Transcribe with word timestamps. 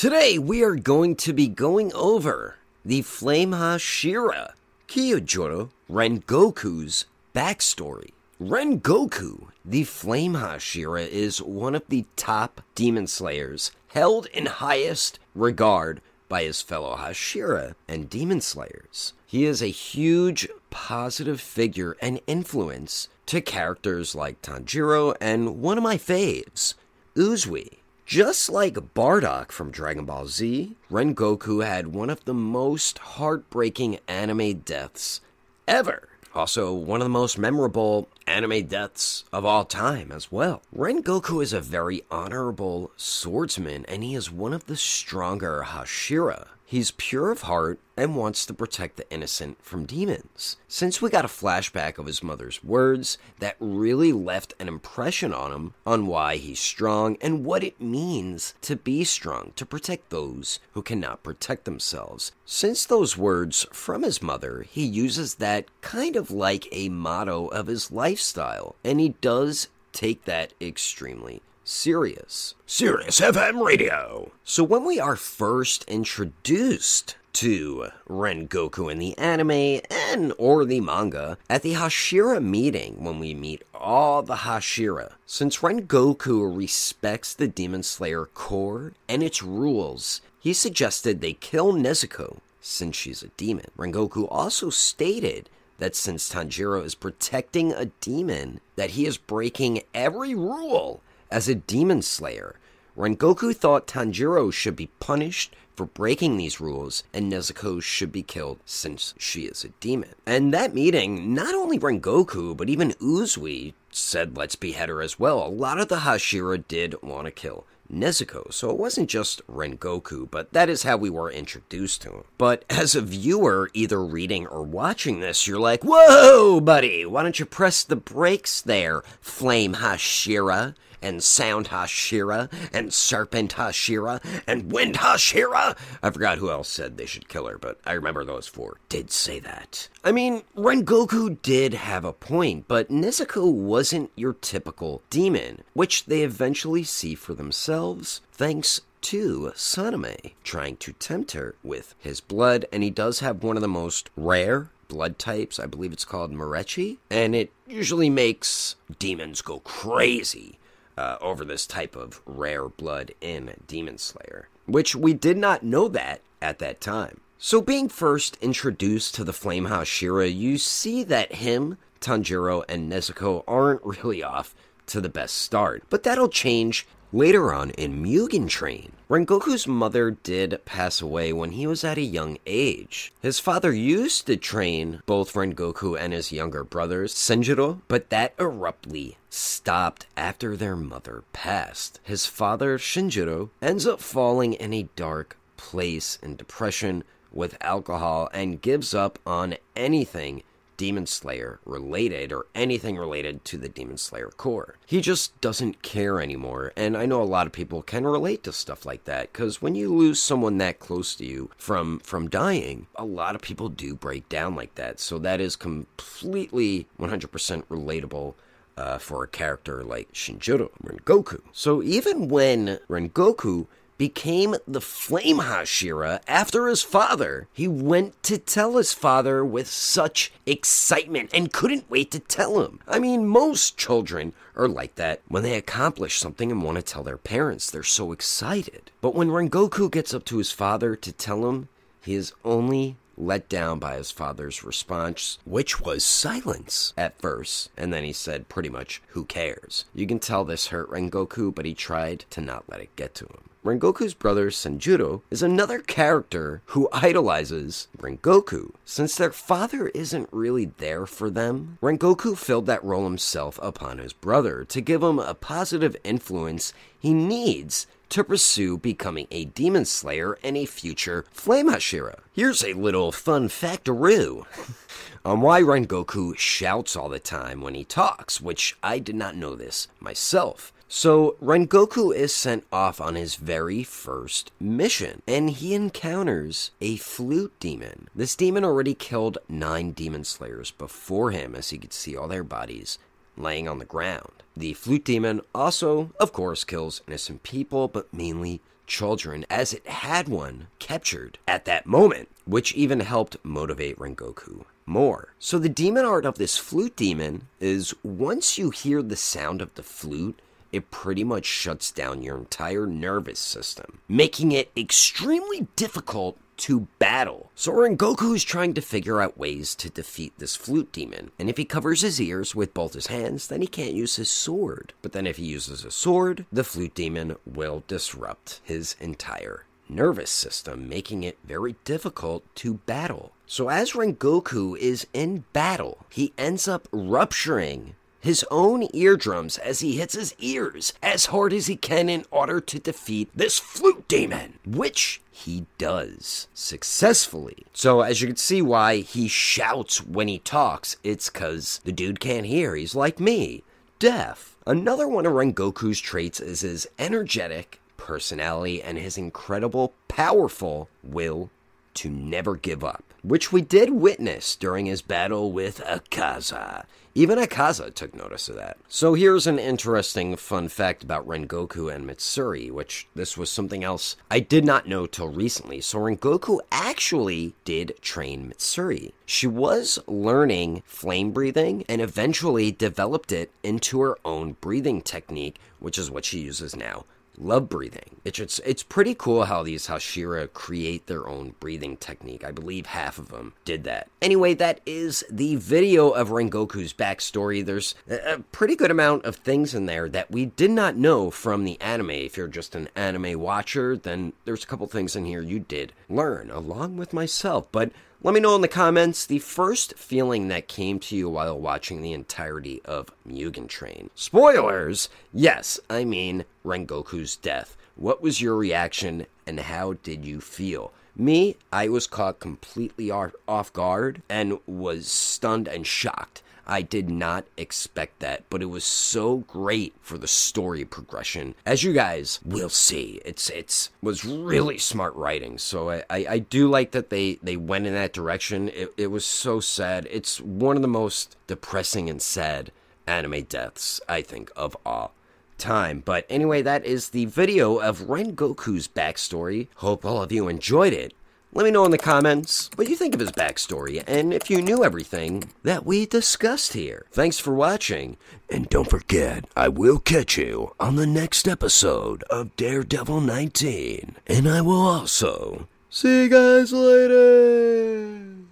Today 0.00 0.38
we 0.38 0.64
are 0.64 0.76
going 0.76 1.14
to 1.16 1.34
be 1.34 1.46
going 1.46 1.92
over 1.92 2.56
the 2.86 3.02
Flame 3.02 3.50
Hashira, 3.50 4.52
Kyojuro 4.88 5.72
Rengoku's 5.90 7.04
backstory. 7.34 8.12
Rengoku, 8.40 9.48
the 9.62 9.84
Flame 9.84 10.36
Hashira, 10.36 11.06
is 11.06 11.42
one 11.42 11.74
of 11.74 11.82
the 11.90 12.06
top 12.16 12.62
demon 12.74 13.06
slayers 13.08 13.72
held 13.88 14.24
in 14.28 14.46
highest 14.46 15.18
regard 15.34 16.00
by 16.30 16.44
his 16.44 16.62
fellow 16.62 16.96
Hashira 16.96 17.74
and 17.86 18.08
demon 18.08 18.40
slayers. 18.40 19.12
He 19.26 19.44
is 19.44 19.60
a 19.60 19.66
huge 19.66 20.48
positive 20.70 21.42
figure 21.42 21.94
and 22.00 22.22
influence 22.26 23.10
to 23.26 23.42
characters 23.42 24.14
like 24.14 24.40
Tanjiro 24.40 25.14
and 25.20 25.60
one 25.60 25.76
of 25.76 25.84
my 25.84 25.98
faves, 25.98 26.72
Uzui. 27.14 27.79
Just 28.10 28.50
like 28.50 28.74
Bardock 28.74 29.52
from 29.52 29.70
Dragon 29.70 30.04
Ball 30.04 30.26
Z, 30.26 30.74
Rengoku 30.90 31.64
had 31.64 31.94
one 31.94 32.10
of 32.10 32.24
the 32.24 32.34
most 32.34 32.98
heartbreaking 32.98 34.00
anime 34.08 34.62
deaths 34.62 35.20
ever. 35.68 36.08
Also, 36.34 36.74
one 36.74 37.00
of 37.00 37.04
the 37.04 37.08
most 37.08 37.38
memorable 37.38 38.08
anime 38.26 38.66
deaths 38.66 39.24
of 39.32 39.44
all 39.44 39.64
time 39.64 40.12
as 40.12 40.30
well. 40.30 40.62
Rengoku 40.74 41.42
is 41.42 41.52
a 41.52 41.60
very 41.60 42.02
honorable 42.10 42.92
swordsman 42.96 43.84
and 43.86 44.02
he 44.02 44.14
is 44.14 44.30
one 44.30 44.52
of 44.52 44.66
the 44.66 44.76
stronger 44.76 45.64
Hashira. 45.66 46.48
He's 46.70 46.92
pure 46.92 47.32
of 47.32 47.42
heart 47.42 47.80
and 47.96 48.14
wants 48.14 48.46
to 48.46 48.54
protect 48.54 48.96
the 48.96 49.10
innocent 49.12 49.62
from 49.62 49.86
demons. 49.86 50.56
Since 50.68 51.02
we 51.02 51.10
got 51.10 51.24
a 51.24 51.28
flashback 51.28 51.98
of 51.98 52.06
his 52.06 52.22
mother's 52.22 52.62
words, 52.62 53.18
that 53.40 53.56
really 53.58 54.12
left 54.12 54.54
an 54.60 54.68
impression 54.68 55.34
on 55.34 55.52
him 55.52 55.74
on 55.84 56.06
why 56.06 56.36
he's 56.36 56.60
strong 56.60 57.18
and 57.20 57.44
what 57.44 57.64
it 57.64 57.80
means 57.80 58.54
to 58.62 58.76
be 58.76 59.02
strong, 59.02 59.52
to 59.56 59.66
protect 59.66 60.10
those 60.10 60.60
who 60.72 60.80
cannot 60.80 61.24
protect 61.24 61.64
themselves. 61.64 62.30
Since 62.46 62.86
those 62.86 63.18
words 63.18 63.66
from 63.72 64.04
his 64.04 64.22
mother, 64.22 64.64
he 64.70 64.84
uses 64.84 65.34
that 65.34 65.66
kind 65.82 66.14
of 66.14 66.30
like 66.30 66.68
a 66.70 66.88
motto 66.88 67.48
of 67.48 67.66
his 67.66 67.90
lifestyle, 68.10 68.74
and 68.82 68.98
he 68.98 69.10
does 69.20 69.68
take 69.92 70.24
that 70.24 70.52
extremely 70.60 71.40
serious. 71.62 72.56
Sirius 72.66 73.20
FM 73.20 73.64
Radio. 73.64 74.32
So 74.42 74.64
when 74.64 74.84
we 74.84 74.98
are 74.98 75.14
first 75.14 75.84
introduced 75.84 77.14
to 77.34 77.86
Rengoku 78.08 78.90
in 78.90 78.98
the 78.98 79.16
anime 79.16 79.80
and 79.88 80.32
or 80.38 80.64
the 80.64 80.80
manga 80.80 81.38
at 81.48 81.62
the 81.62 81.74
Hashira 81.74 82.42
meeting 82.42 83.04
when 83.04 83.20
we 83.20 83.32
meet 83.32 83.62
all 83.72 84.24
the 84.24 84.42
Hashira. 84.46 85.12
Since 85.24 85.58
Rengoku 85.58 86.56
respects 86.56 87.32
the 87.32 87.46
Demon 87.46 87.84
Slayer 87.84 88.26
Corps 88.34 88.92
and 89.08 89.22
its 89.22 89.40
rules, 89.40 90.20
he 90.40 90.52
suggested 90.52 91.20
they 91.20 91.34
kill 91.34 91.72
Nezuko 91.72 92.38
since 92.60 92.96
she's 92.96 93.22
a 93.22 93.28
demon. 93.36 93.66
Rengoku 93.78 94.26
also 94.28 94.68
stated 94.68 95.48
that 95.80 95.96
since 95.96 96.32
Tanjiro 96.32 96.84
is 96.84 96.94
protecting 96.94 97.72
a 97.72 97.86
demon, 98.00 98.60
that 98.76 98.90
he 98.90 99.06
is 99.06 99.18
breaking 99.18 99.82
every 99.92 100.34
rule 100.34 101.02
as 101.30 101.48
a 101.48 101.54
demon 101.54 102.02
slayer. 102.02 102.54
Rengoku 102.96 103.54
thought 103.54 103.86
Tanjiro 103.86 104.52
should 104.52 104.76
be 104.76 104.90
punished 105.00 105.54
for 105.74 105.86
breaking 105.86 106.36
these 106.36 106.60
rules, 106.60 107.04
and 107.14 107.32
Nezuko 107.32 107.82
should 107.82 108.12
be 108.12 108.22
killed 108.22 108.58
since 108.66 109.14
she 109.18 109.46
is 109.46 109.64
a 109.64 109.68
demon. 109.80 110.10
And 110.26 110.52
that 110.52 110.74
meeting, 110.74 111.34
not 111.34 111.54
only 111.54 111.78
Rengoku, 111.78 112.56
but 112.56 112.68
even 112.68 112.92
Uzui 113.00 113.72
said 113.90 114.36
let's 114.36 114.56
behead 114.56 114.90
her 114.90 115.00
as 115.00 115.18
well. 115.18 115.44
A 115.44 115.48
lot 115.48 115.80
of 115.80 115.88
the 115.88 116.00
Hashira 116.00 116.62
did 116.68 117.00
want 117.02 117.24
to 117.24 117.30
kill 117.30 117.64
Nezuko, 117.92 118.52
so 118.52 118.70
it 118.70 118.78
wasn't 118.78 119.10
just 119.10 119.46
Rengoku, 119.46 120.30
but 120.30 120.52
that 120.52 120.68
is 120.68 120.84
how 120.84 120.96
we 120.96 121.10
were 121.10 121.30
introduced 121.30 122.02
to 122.02 122.10
him. 122.10 122.24
But 122.38 122.64
as 122.70 122.94
a 122.94 123.00
viewer, 123.00 123.70
either 123.74 124.02
reading 124.04 124.46
or 124.46 124.62
watching 124.62 125.20
this, 125.20 125.46
you're 125.46 125.58
like, 125.58 125.82
whoa, 125.82 126.60
buddy, 126.60 127.04
why 127.04 127.22
don't 127.22 127.38
you 127.40 127.46
press 127.46 127.82
the 127.82 127.96
brakes 127.96 128.60
there, 128.60 129.02
Flame 129.20 129.74
Hashira? 129.74 130.74
And 131.02 131.22
Sound 131.22 131.68
Hashira 131.68 132.50
and 132.72 132.92
Serpent 132.92 133.54
Hashira 133.54 134.22
and 134.46 134.70
Wind 134.70 134.96
Hashira. 134.96 135.76
I 136.02 136.10
forgot 136.10 136.38
who 136.38 136.50
else 136.50 136.68
said 136.68 136.96
they 136.96 137.06
should 137.06 137.28
kill 137.28 137.46
her, 137.46 137.58
but 137.58 137.80
I 137.86 137.92
remember 137.92 138.24
those 138.24 138.46
four 138.46 138.78
did 138.88 139.10
say 139.10 139.40
that. 139.40 139.88
I 140.04 140.12
mean, 140.12 140.42
Rengoku 140.56 141.40
did 141.42 141.74
have 141.74 142.04
a 142.04 142.12
point, 142.12 142.66
but 142.68 142.88
Nezuko 142.88 143.50
wasn't 143.50 144.10
your 144.16 144.34
typical 144.34 145.02
demon, 145.10 145.62
which 145.72 146.06
they 146.06 146.22
eventually 146.22 146.84
see 146.84 147.14
for 147.14 147.34
themselves 147.34 148.20
thanks 148.32 148.80
to 149.02 149.52
Sanemi, 149.54 150.32
trying 150.44 150.76
to 150.78 150.92
tempt 150.92 151.32
her 151.32 151.54
with 151.62 151.94
his 151.98 152.20
blood, 152.20 152.66
and 152.72 152.82
he 152.82 152.90
does 152.90 153.20
have 153.20 153.42
one 153.42 153.56
of 153.56 153.62
the 153.62 153.68
most 153.68 154.10
rare 154.16 154.70
blood 154.88 155.18
types. 155.18 155.58
I 155.58 155.66
believe 155.66 155.92
it's 155.92 156.04
called 156.04 156.32
Marechi, 156.32 156.98
and 157.10 157.34
it 157.34 157.52
usually 157.66 158.10
makes 158.10 158.76
demons 158.98 159.40
go 159.40 159.60
crazy 159.60 160.58
uh, 160.96 161.16
over 161.20 161.44
this 161.44 161.66
type 161.66 161.96
of 161.96 162.20
rare 162.26 162.68
blood 162.68 163.12
in 163.20 163.54
Demon 163.66 163.98
Slayer, 163.98 164.48
which 164.66 164.94
we 164.94 165.12
did 165.12 165.36
not 165.36 165.62
know 165.62 165.88
that 165.88 166.20
at 166.40 166.58
that 166.58 166.80
time. 166.80 167.20
So, 167.38 167.60
being 167.62 167.88
first 167.88 168.36
introduced 168.42 169.14
to 169.14 169.24
the 169.24 169.32
Flame 169.32 169.66
Hashira, 169.66 170.34
you 170.34 170.58
see 170.58 171.02
that 171.04 171.36
him, 171.36 171.78
Tanjiro, 172.00 172.64
and 172.68 172.92
Nezuko 172.92 173.44
aren't 173.48 173.82
really 173.82 174.22
off 174.22 174.54
to 174.86 175.00
the 175.00 175.08
best 175.08 175.36
start. 175.36 175.84
But 175.88 176.02
that'll 176.02 176.28
change 176.28 176.86
Later 177.12 177.52
on 177.52 177.70
in 177.70 178.04
Mugen 178.04 178.48
Train, 178.48 178.92
Rengoku's 179.10 179.66
mother 179.66 180.12
did 180.12 180.64
pass 180.64 181.02
away 181.02 181.32
when 181.32 181.50
he 181.50 181.66
was 181.66 181.82
at 181.82 181.98
a 181.98 182.00
young 182.00 182.38
age. 182.46 183.12
His 183.20 183.40
father 183.40 183.72
used 183.72 184.28
to 184.28 184.36
train 184.36 185.02
both 185.04 185.32
Rengoku 185.32 185.98
and 185.98 186.12
his 186.12 186.30
younger 186.30 186.62
brothers, 186.62 187.12
Senjuro, 187.12 187.80
but 187.88 188.10
that 188.10 188.34
abruptly 188.38 189.18
stopped 189.28 190.06
after 190.16 190.56
their 190.56 190.76
mother 190.76 191.24
passed. 191.32 191.98
His 192.04 192.26
father, 192.26 192.78
Shinjuro, 192.78 193.50
ends 193.60 193.84
up 193.84 194.00
falling 194.00 194.52
in 194.52 194.72
a 194.72 194.88
dark 194.94 195.36
place 195.56 196.16
in 196.22 196.36
depression 196.36 197.02
with 197.32 197.58
alcohol 197.60 198.30
and 198.32 198.62
gives 198.62 198.94
up 198.94 199.18
on 199.26 199.56
anything 199.74 200.44
Demon 200.80 201.04
Slayer 201.04 201.60
related 201.66 202.32
or 202.32 202.46
anything 202.54 202.96
related 202.96 203.44
to 203.44 203.58
the 203.58 203.68
Demon 203.68 203.98
Slayer 203.98 204.30
Corps. 204.38 204.76
He 204.86 205.02
just 205.02 205.38
doesn't 205.42 205.82
care 205.82 206.22
anymore, 206.22 206.72
and 206.74 206.96
I 206.96 207.04
know 207.04 207.22
a 207.22 207.24
lot 207.24 207.46
of 207.46 207.52
people 207.52 207.82
can 207.82 208.06
relate 208.06 208.42
to 208.44 208.52
stuff 208.54 208.86
like 208.86 209.04
that 209.04 209.30
because 209.30 209.60
when 209.60 209.74
you 209.74 209.94
lose 209.94 210.22
someone 210.22 210.56
that 210.56 210.78
close 210.78 211.14
to 211.16 211.26
you 211.26 211.50
from 211.58 211.98
from 211.98 212.30
dying, 212.30 212.86
a 212.96 213.04
lot 213.04 213.34
of 213.34 213.42
people 213.42 213.68
do 213.68 213.94
break 213.94 214.26
down 214.30 214.56
like 214.56 214.74
that. 214.76 215.00
So 215.00 215.18
that 215.18 215.38
is 215.38 215.54
completely 215.54 216.88
100% 216.98 217.28
relatable. 217.64 218.34
Uh, 218.76 218.96
for 218.96 219.22
a 219.22 219.28
character 219.28 219.84
like 219.84 220.10
Shinjuro 220.14 220.70
Rengoku. 220.82 221.42
So 221.52 221.82
even 221.82 222.28
when 222.28 222.78
Rengoku 222.88 223.66
became 224.00 224.56
the 224.66 224.80
Flame 224.80 225.40
Hashira 225.40 226.22
after 226.26 226.68
his 226.68 226.82
father. 226.82 227.48
He 227.52 227.68
went 227.68 228.22
to 228.22 228.38
tell 228.38 228.78
his 228.78 228.94
father 228.94 229.44
with 229.44 229.68
such 229.68 230.32
excitement 230.46 231.28
and 231.34 231.52
couldn't 231.52 231.90
wait 231.90 232.10
to 232.12 232.18
tell 232.18 232.64
him. 232.64 232.80
I 232.88 232.98
mean, 232.98 233.26
most 233.26 233.76
children 233.76 234.32
are 234.56 234.68
like 234.68 234.94
that. 234.94 235.20
When 235.28 235.42
they 235.42 235.54
accomplish 235.54 236.18
something 236.18 236.50
and 236.50 236.62
want 236.62 236.76
to 236.76 236.82
tell 236.82 237.02
their 237.02 237.18
parents, 237.18 237.70
they're 237.70 237.82
so 237.82 238.10
excited. 238.10 238.90
But 239.02 239.14
when 239.14 239.28
Rengoku 239.28 239.90
gets 239.90 240.14
up 240.14 240.24
to 240.24 240.38
his 240.38 240.50
father 240.50 240.96
to 240.96 241.12
tell 241.12 241.46
him, 241.50 241.68
he 242.00 242.14
is 242.14 242.32
only 242.42 242.96
let 243.18 243.50
down 243.50 243.78
by 243.78 243.96
his 243.96 244.10
father's 244.10 244.64
response, 244.64 245.38
which 245.44 245.78
was 245.78 246.02
silence 246.02 246.94
at 246.96 247.20
first, 247.20 247.68
and 247.76 247.92
then 247.92 248.04
he 248.04 248.14
said 248.14 248.48
pretty 248.48 248.70
much, 248.70 249.02
Who 249.08 249.26
cares? 249.26 249.84
You 249.94 250.06
can 250.06 250.20
tell 250.20 250.46
this 250.46 250.68
hurt 250.68 250.88
Rengoku, 250.88 251.54
but 251.54 251.66
he 251.66 251.74
tried 251.74 252.24
to 252.30 252.40
not 252.40 252.64
let 252.66 252.80
it 252.80 252.96
get 252.96 253.14
to 253.16 253.26
him. 253.26 253.49
Rengoku's 253.62 254.14
brother 254.14 254.48
Senjuro 254.48 255.20
is 255.30 255.42
another 255.42 255.80
character 255.80 256.62
who 256.66 256.88
idolizes 256.94 257.88
Rengoku. 257.98 258.72
Since 258.86 259.16
their 259.16 259.32
father 259.32 259.88
isn't 259.88 260.30
really 260.32 260.64
there 260.78 261.04
for 261.04 261.28
them, 261.28 261.76
Rengoku 261.82 262.38
filled 262.38 262.64
that 262.66 262.82
role 262.82 263.04
himself 263.04 263.58
upon 263.60 263.98
his 263.98 264.14
brother 264.14 264.64
to 264.64 264.80
give 264.80 265.02
him 265.02 265.18
a 265.18 265.34
positive 265.34 265.94
influence 266.04 266.72
he 266.98 267.12
needs 267.12 267.86
to 268.08 268.24
pursue 268.24 268.78
becoming 268.78 269.26
a 269.30 269.44
demon 269.44 269.84
slayer 269.84 270.38
and 270.42 270.56
a 270.56 270.64
future 270.64 271.26
flame 271.30 271.68
Hashira. 271.68 272.20
Here's 272.32 272.64
a 272.64 272.72
little 272.72 273.12
fun 273.12 273.50
factaroo 273.50 274.46
on 275.24 275.42
why 275.42 275.60
Rengoku 275.60 276.34
shouts 276.38 276.96
all 276.96 277.10
the 277.10 277.18
time 277.18 277.60
when 277.60 277.74
he 277.74 277.84
talks, 277.84 278.40
which 278.40 278.78
I 278.82 279.00
did 279.00 279.16
not 279.16 279.36
know 279.36 279.54
this 279.54 279.86
myself. 280.00 280.72
So, 280.92 281.36
Rengoku 281.40 282.12
is 282.12 282.34
sent 282.34 282.66
off 282.72 283.00
on 283.00 283.14
his 283.14 283.36
very 283.36 283.84
first 283.84 284.50
mission, 284.58 285.22
and 285.24 285.48
he 285.48 285.72
encounters 285.72 286.72
a 286.80 286.96
flute 286.96 287.52
demon. 287.60 288.08
This 288.12 288.34
demon 288.34 288.64
already 288.64 288.94
killed 288.94 289.38
nine 289.48 289.92
demon 289.92 290.24
slayers 290.24 290.72
before 290.72 291.30
him, 291.30 291.54
as 291.54 291.70
he 291.70 291.78
could 291.78 291.92
see 291.92 292.16
all 292.16 292.26
their 292.26 292.42
bodies 292.42 292.98
laying 293.36 293.68
on 293.68 293.78
the 293.78 293.84
ground. 293.84 294.42
The 294.56 294.74
flute 294.74 295.04
demon 295.04 295.42
also, 295.54 296.10
of 296.18 296.32
course, 296.32 296.64
kills 296.64 297.02
innocent 297.06 297.44
people, 297.44 297.86
but 297.86 298.12
mainly 298.12 298.60
children 298.88 299.46
as 299.48 299.72
it 299.72 299.86
had 299.86 300.28
one 300.28 300.66
captured 300.80 301.38
at 301.46 301.66
that 301.66 301.86
moment, 301.86 302.30
which 302.46 302.74
even 302.74 302.98
helped 302.98 303.36
motivate 303.44 303.96
Rengoku 303.96 304.64
more. 304.86 305.34
So, 305.38 305.60
the 305.60 305.68
demon 305.68 306.04
art 306.04 306.26
of 306.26 306.36
this 306.36 306.56
flute 306.56 306.96
demon 306.96 307.46
is 307.60 307.94
once 308.02 308.58
you 308.58 308.70
hear 308.70 309.02
the 309.02 309.14
sound 309.14 309.62
of 309.62 309.72
the 309.76 309.84
flute, 309.84 310.40
it 310.72 310.90
pretty 310.90 311.24
much 311.24 311.46
shuts 311.46 311.90
down 311.90 312.22
your 312.22 312.38
entire 312.38 312.86
nervous 312.86 313.38
system, 313.38 314.00
making 314.08 314.52
it 314.52 314.70
extremely 314.76 315.66
difficult 315.76 316.36
to 316.60 316.88
battle. 316.98 317.50
So 317.54 317.72
Rengoku 317.72 318.34
is 318.34 318.44
trying 318.44 318.74
to 318.74 318.82
figure 318.82 319.22
out 319.22 319.38
ways 319.38 319.74
to 319.76 319.88
defeat 319.88 320.34
this 320.36 320.56
flute 320.56 320.92
demon. 320.92 321.30
And 321.38 321.48
if 321.48 321.56
he 321.56 321.64
covers 321.64 322.02
his 322.02 322.20
ears 322.20 322.54
with 322.54 322.74
both 322.74 322.92
his 322.92 323.06
hands, 323.06 323.48
then 323.48 323.62
he 323.62 323.66
can't 323.66 323.94
use 323.94 324.16
his 324.16 324.30
sword. 324.30 324.92
But 325.00 325.12
then 325.12 325.26
if 325.26 325.38
he 325.38 325.46
uses 325.46 325.84
a 325.84 325.90
sword, 325.90 326.44
the 326.52 326.64
flute 326.64 326.94
demon 326.94 327.36
will 327.46 327.82
disrupt 327.88 328.60
his 328.62 328.94
entire 329.00 329.64
nervous 329.88 330.30
system, 330.30 330.88
making 330.88 331.24
it 331.24 331.38
very 331.44 331.76
difficult 331.84 332.44
to 332.56 332.74
battle. 332.74 333.32
So 333.46 333.68
as 333.68 333.92
Rengoku 333.92 334.76
is 334.76 335.06
in 335.12 335.44
battle, 335.52 336.06
he 336.10 336.32
ends 336.38 336.68
up 336.68 336.86
rupturing 336.92 337.96
his 338.20 338.44
own 338.50 338.86
eardrums 338.92 339.58
as 339.58 339.80
he 339.80 339.96
hits 339.96 340.14
his 340.14 340.34
ears 340.38 340.92
as 341.02 341.26
hard 341.26 341.52
as 341.52 341.66
he 341.66 341.76
can 341.76 342.08
in 342.08 342.24
order 342.30 342.60
to 342.60 342.78
defeat 342.78 343.30
this 343.34 343.58
flute 343.58 344.06
demon, 344.06 344.58
which 344.64 345.20
he 345.30 345.66
does 345.78 346.48
successfully. 346.52 347.64
So, 347.72 348.02
as 348.02 348.20
you 348.20 348.28
can 348.28 348.36
see 348.36 348.60
why 348.60 348.98
he 348.98 349.26
shouts 349.26 350.02
when 350.04 350.28
he 350.28 350.38
talks, 350.38 350.96
it's 351.02 351.30
because 351.30 351.80
the 351.84 351.92
dude 351.92 352.20
can't 352.20 352.46
hear. 352.46 352.74
He's 352.76 352.94
like 352.94 353.18
me, 353.18 353.64
deaf. 353.98 354.56
Another 354.66 355.08
one 355.08 355.24
of 355.26 355.32
Rengoku's 355.32 356.00
traits 356.00 356.40
is 356.40 356.60
his 356.60 356.86
energetic 356.98 357.80
personality 357.96 358.82
and 358.82 358.98
his 358.98 359.16
incredible, 359.16 359.94
powerful 360.08 360.88
will 361.02 361.50
to 361.94 362.08
never 362.10 362.56
give 362.56 362.84
up, 362.84 363.04
which 363.22 363.52
we 363.52 363.60
did 363.60 363.90
witness 363.90 364.56
during 364.56 364.86
his 364.86 365.02
battle 365.02 365.52
with 365.52 365.80
Akaza. 365.84 366.84
Even 367.12 367.38
Akaza 367.40 367.92
took 367.92 368.14
notice 368.14 368.48
of 368.48 368.54
that. 368.54 368.76
So 368.88 369.14
here's 369.14 369.48
an 369.48 369.58
interesting 369.58 370.36
fun 370.36 370.68
fact 370.68 371.02
about 371.02 371.26
Rengoku 371.26 371.92
and 371.92 372.08
Mitsuri, 372.08 372.70
which 372.70 373.08
this 373.16 373.36
was 373.36 373.50
something 373.50 373.82
else 373.82 374.16
I 374.30 374.38
did 374.38 374.64
not 374.64 374.86
know 374.86 375.06
till 375.06 375.28
recently. 375.28 375.80
So 375.80 375.98
Rengoku 375.98 376.60
actually 376.70 377.54
did 377.64 377.96
train 378.00 378.50
Mitsuri. 378.50 379.10
She 379.26 379.48
was 379.48 379.98
learning 380.06 380.84
flame 380.86 381.32
breathing 381.32 381.84
and 381.88 382.00
eventually 382.00 382.70
developed 382.70 383.32
it 383.32 383.50
into 383.64 384.00
her 384.02 384.16
own 384.24 384.56
breathing 384.60 385.02
technique, 385.02 385.58
which 385.80 385.98
is 385.98 386.12
what 386.12 386.24
she 386.24 386.38
uses 386.38 386.76
now 386.76 387.04
love 387.38 387.68
breathing. 387.68 388.16
It's, 388.24 388.38
it's 388.38 388.58
it's 388.60 388.82
pretty 388.82 389.14
cool 389.14 389.44
how 389.44 389.62
these 389.62 389.86
Hashira 389.86 390.52
create 390.52 391.06
their 391.06 391.28
own 391.28 391.54
breathing 391.60 391.96
technique. 391.96 392.44
I 392.44 392.50
believe 392.50 392.86
half 392.86 393.18
of 393.18 393.28
them 393.28 393.54
did 393.64 393.84
that. 393.84 394.08
Anyway, 394.20 394.54
that 394.54 394.80
is 394.84 395.24
the 395.30 395.56
video 395.56 396.10
of 396.10 396.28
Rengoku's 396.28 396.92
backstory. 396.92 397.64
There's 397.64 397.94
a 398.08 398.40
pretty 398.52 398.76
good 398.76 398.90
amount 398.90 399.24
of 399.24 399.36
things 399.36 399.74
in 399.74 399.86
there 399.86 400.08
that 400.08 400.30
we 400.30 400.46
did 400.46 400.70
not 400.70 400.96
know 400.96 401.30
from 401.30 401.64
the 401.64 401.80
anime. 401.80 402.10
If 402.10 402.36
you're 402.36 402.48
just 402.48 402.74
an 402.74 402.88
anime 402.94 403.40
watcher, 403.40 403.96
then 403.96 404.32
there's 404.44 404.64
a 404.64 404.66
couple 404.66 404.86
things 404.86 405.16
in 405.16 405.24
here 405.24 405.42
you 405.42 405.60
did 405.60 405.92
learn 406.08 406.50
along 406.50 406.96
with 406.96 407.12
myself. 407.12 407.66
But 407.72 407.90
let 408.22 408.34
me 408.34 408.40
know 408.40 408.54
in 408.54 408.60
the 408.60 408.68
comments 408.68 409.24
the 409.24 409.38
first 409.38 409.96
feeling 409.96 410.48
that 410.48 410.68
came 410.68 410.98
to 411.00 411.16
you 411.16 411.30
while 411.30 411.58
watching 411.58 412.02
the 412.02 412.12
entirety 412.12 412.82
of 412.84 413.10
Mugen 413.26 413.66
Train. 413.66 414.10
Spoilers! 414.14 415.08
Yes, 415.32 415.80
I 415.88 416.04
mean 416.04 416.44
Rengoku's 416.62 417.36
death. 417.36 417.78
What 417.96 418.20
was 418.20 418.42
your 418.42 418.56
reaction 418.56 419.26
and 419.46 419.60
how 419.60 419.94
did 420.02 420.26
you 420.26 420.42
feel? 420.42 420.92
Me, 421.16 421.56
I 421.72 421.88
was 421.88 422.06
caught 422.06 422.40
completely 422.40 423.10
off 423.10 423.72
guard 423.72 424.20
and 424.28 424.58
was 424.66 425.06
stunned 425.06 425.66
and 425.66 425.86
shocked. 425.86 426.42
I 426.66 426.82
did 426.82 427.08
not 427.08 427.46
expect 427.56 428.20
that, 428.20 428.44
but 428.50 428.62
it 428.62 428.66
was 428.66 428.84
so 428.84 429.38
great 429.38 429.94
for 430.00 430.18
the 430.18 430.28
story 430.28 430.84
progression. 430.84 431.54
As 431.66 431.82
you 431.82 431.92
guys 431.92 432.40
will 432.44 432.68
see, 432.68 433.20
it's 433.24 433.50
it's 433.50 433.90
was 434.02 434.24
really 434.24 434.78
smart 434.78 435.14
writing. 435.14 435.58
So 435.58 435.90
I, 435.90 436.04
I, 436.10 436.26
I 436.28 436.38
do 436.38 436.68
like 436.68 436.92
that 436.92 437.10
they, 437.10 437.38
they 437.42 437.56
went 437.56 437.86
in 437.86 437.94
that 437.94 438.12
direction. 438.12 438.68
It, 438.68 438.92
it 438.96 439.06
was 439.08 439.24
so 439.24 439.60
sad. 439.60 440.06
It's 440.10 440.40
one 440.40 440.76
of 440.76 440.82
the 440.82 440.88
most 440.88 441.36
depressing 441.46 442.08
and 442.08 442.20
sad 442.20 442.72
anime 443.06 443.42
deaths, 443.42 444.00
I 444.08 444.22
think, 444.22 444.50
of 444.56 444.76
all 444.86 445.12
time. 445.58 446.02
But 446.04 446.26
anyway, 446.30 446.62
that 446.62 446.84
is 446.84 447.10
the 447.10 447.26
video 447.26 447.78
of 447.78 448.02
Rengoku's 448.08 448.88
backstory. 448.88 449.68
Hope 449.76 450.04
all 450.04 450.22
of 450.22 450.32
you 450.32 450.48
enjoyed 450.48 450.92
it. 450.92 451.14
Let 451.52 451.64
me 451.64 451.72
know 451.72 451.84
in 451.84 451.90
the 451.90 451.98
comments 451.98 452.70
what 452.76 452.88
you 452.88 452.94
think 452.94 453.12
of 453.12 453.18
his 453.18 453.32
backstory 453.32 454.04
and 454.06 454.32
if 454.32 454.50
you 454.50 454.62
knew 454.62 454.84
everything 454.84 455.50
that 455.64 455.84
we 455.84 456.06
discussed 456.06 456.74
here. 456.74 457.06
Thanks 457.10 457.40
for 457.40 457.52
watching, 457.52 458.16
and 458.48 458.68
don't 458.68 458.88
forget, 458.88 459.46
I 459.56 459.66
will 459.66 459.98
catch 459.98 460.38
you 460.38 460.74
on 460.78 460.94
the 460.94 461.08
next 461.08 461.48
episode 461.48 462.22
of 462.30 462.54
Daredevil 462.54 463.22
19. 463.22 464.14
And 464.28 464.48
I 464.48 464.60
will 464.60 464.80
also 464.80 465.66
see 465.88 466.22
you 466.22 466.28
guys 466.28 466.72
later. 466.72 468.49